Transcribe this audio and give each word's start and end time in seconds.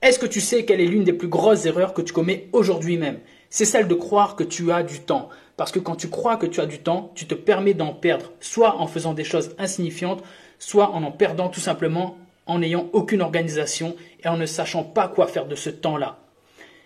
Est-ce 0.00 0.20
que 0.20 0.26
tu 0.26 0.40
sais 0.40 0.64
quelle 0.64 0.80
est 0.80 0.86
l'une 0.86 1.02
des 1.02 1.12
plus 1.12 1.26
grosses 1.26 1.66
erreurs 1.66 1.92
que 1.92 2.02
tu 2.02 2.12
commets 2.12 2.48
aujourd'hui 2.52 2.98
même? 2.98 3.18
C'est 3.50 3.64
celle 3.64 3.88
de 3.88 3.94
croire 3.94 4.36
que 4.36 4.44
tu 4.44 4.70
as 4.70 4.84
du 4.84 5.00
temps. 5.00 5.28
Parce 5.56 5.72
que 5.72 5.80
quand 5.80 5.96
tu 5.96 6.08
crois 6.08 6.36
que 6.36 6.46
tu 6.46 6.60
as 6.60 6.66
du 6.66 6.78
temps, 6.78 7.10
tu 7.16 7.26
te 7.26 7.34
permets 7.34 7.74
d'en 7.74 7.94
perdre, 7.94 8.30
soit 8.38 8.76
en 8.76 8.86
faisant 8.86 9.12
des 9.12 9.24
choses 9.24 9.56
insignifiantes, 9.58 10.22
soit 10.60 10.90
en 10.90 11.02
en 11.02 11.10
perdant 11.10 11.48
tout 11.48 11.58
simplement 11.58 12.16
en 12.46 12.60
n'ayant 12.60 12.88
aucune 12.92 13.22
organisation 13.22 13.96
et 14.22 14.28
en 14.28 14.36
ne 14.36 14.46
sachant 14.46 14.84
pas 14.84 15.08
quoi 15.08 15.26
faire 15.26 15.46
de 15.46 15.56
ce 15.56 15.68
temps-là. 15.68 16.20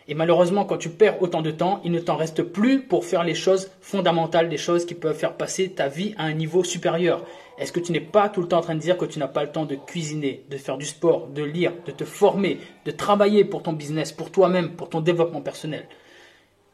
Et 0.09 0.15
malheureusement, 0.15 0.65
quand 0.65 0.79
tu 0.79 0.89
perds 0.89 1.23
autant 1.23 1.43
de 1.43 1.51
temps, 1.51 1.81
il 1.85 1.93
ne 1.93 2.01
t'en 2.01 2.17
reste 2.17 2.43
plus 2.43 2.83
pour 2.83 3.05
faire 3.05 3.25
les 3.25 3.35
choses 3.35 3.71
fondamentales, 3.81 4.49
des 4.49 4.57
choses 4.57 4.85
qui 4.85 4.95
peuvent 4.95 5.17
faire 5.17 5.37
passer 5.37 5.71
ta 5.71 5.89
vie 5.89 6.15
à 6.19 6.25
un 6.25 6.33
niveau 6.33 6.65
supérieur. 6.65 7.25
Est-ce 7.59 7.73
que 7.73 7.81
tu 7.81 7.93
n'es 7.93 8.01
pas 8.01 8.29
tout 8.29 8.41
le 8.41 8.49
temps 8.49 8.59
en 8.59 8.63
train 8.63 8.75
de 8.75 8.81
dire 8.81 8.97
que 8.97 9.05
tu 9.05 9.19
n'as 9.19 9.29
pas 9.29 9.45
le 9.45 9.53
temps 9.53 9.67
de 9.67 9.77
cuisiner, 9.77 10.45
de 10.51 10.57
faire 10.57 10.79
du 10.79 10.87
sport, 10.87 11.29
de 11.29 11.45
lire, 11.45 11.73
de 11.87 11.93
te 11.93 12.05
former, 12.05 12.59
de 12.85 12.91
travailler 12.91 13.45
pour 13.45 13.63
ton 13.63 13.73
business, 13.73 14.11
pour 14.11 14.31
toi-même, 14.31 14.71
pour 14.71 14.89
ton 14.89 15.01
développement 15.01 15.41
personnel? 15.41 15.87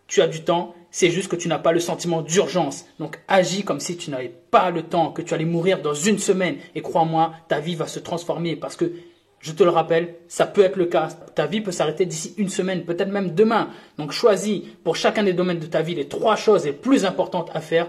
Tu 0.07 0.23
as 0.23 0.27
du 0.27 0.43
temps, 0.43 0.75
c'est 0.91 1.11
juste 1.11 1.29
que 1.29 1.37
tu 1.37 1.49
n'as 1.49 1.59
pas 1.59 1.73
le 1.73 1.81
sentiment 1.81 2.23
d'urgence. 2.23 2.87
Donc 2.99 3.21
agis 3.29 3.63
comme 3.63 3.81
si 3.81 3.99
tu 3.99 4.11
n'avais 4.11 4.33
pas 4.51 4.71
le 4.71 4.83
temps, 4.83 5.13
que 5.13 5.21
tu 5.21 5.35
allais 5.35 5.45
mourir 5.45 5.83
dans 5.83 5.93
une 5.93 6.19
semaine. 6.19 6.57
Et 6.75 6.81
crois-moi, 6.81 7.33
ta 7.49 7.61
vie 7.61 7.75
va 7.75 7.87
se 7.87 7.99
transformer 7.99 8.57
parce 8.57 8.77
que 8.77 8.93
je 9.41 9.53
te 9.53 9.63
le 9.63 9.71
rappelle, 9.71 10.17
ça 10.27 10.47
peut 10.47 10.63
être 10.63 10.77
le 10.77 10.87
cas. 10.87 11.09
Ta 11.35 11.47
vie 11.47 11.61
peut 11.61 11.71
s'arrêter 11.71 12.07
d'ici 12.07 12.35
une 12.39 12.49
semaine, 12.49 12.85
peut-être 12.85 13.11
même 13.11 13.35
demain. 13.35 13.69
Donc 13.97 14.11
choisis 14.11 14.63
pour 14.83 14.97
chacun 14.97 15.23
des 15.23 15.33
domaines 15.33 15.61
de 15.61 15.67
ta 15.67 15.81
vie 15.81 15.95
les 15.95 16.09
trois 16.09 16.37
choses 16.37 16.65
les 16.65 16.73
plus 16.73 17.05
importantes 17.05 17.51
à 17.55 17.61
faire 17.61 17.89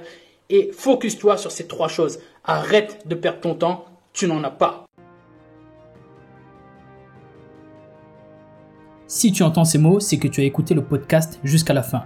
et 0.50 0.72
focus-toi 0.73 1.38
sur 1.38 1.52
ces 1.52 1.67
trois 1.67 1.88
choses. 1.88 2.19
Arrête 2.44 3.08
de 3.08 3.16
perdre 3.16 3.39
ton 3.39 3.56
temps, 3.56 3.86
tu 4.14 4.28
n'en 4.28 4.44
as 4.44 4.52
pas. 4.52 4.86
Si 9.08 9.31
tu 9.31 9.41
entends 9.41 9.66
ces 9.66 9.80
mots, 9.80 10.00
c'est 10.00 10.17
que 10.17 10.28
tu 10.28 10.41
as 10.41 10.44
écouté 10.44 10.75
le 10.75 10.84
podcast 10.84 11.39
jusqu'à 11.44 11.73
la 11.73 11.81
fin. 11.81 12.06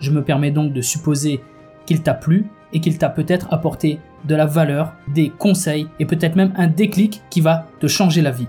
Je 0.00 0.10
me 0.10 0.22
permets 0.22 0.50
donc 0.50 0.74
de 0.74 0.82
supposer 0.82 1.40
qu'il 1.86 2.02
t'a 2.02 2.12
plu 2.12 2.46
et 2.74 2.80
qu'il 2.80 2.98
t'a 2.98 3.08
peut-être 3.08 3.48
apporté 3.52 3.98
de 4.24 4.34
la 4.34 4.44
valeur, 4.44 4.92
des 5.08 5.30
conseils 5.30 5.88
et 5.98 6.04
peut-être 6.04 6.36
même 6.36 6.52
un 6.56 6.66
déclic 6.66 7.22
qui 7.30 7.40
va 7.40 7.66
te 7.80 7.86
changer 7.86 8.20
la 8.20 8.30
vie. 8.30 8.48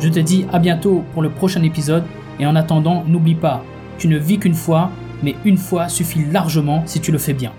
Je 0.00 0.08
te 0.08 0.20
dis 0.20 0.46
à 0.52 0.58
bientôt 0.58 1.04
pour 1.12 1.22
le 1.22 1.30
prochain 1.30 1.62
épisode 1.62 2.04
et 2.38 2.46
en 2.46 2.56
attendant, 2.56 3.04
n'oublie 3.06 3.34
pas, 3.34 3.62
tu 3.98 4.08
ne 4.08 4.18
vis 4.18 4.38
qu'une 4.38 4.54
fois, 4.54 4.90
mais 5.22 5.34
une 5.44 5.56
fois 5.56 5.88
suffit 5.88 6.24
largement 6.24 6.82
si 6.86 7.00
tu 7.00 7.12
le 7.12 7.18
fais 7.18 7.34
bien. 7.34 7.52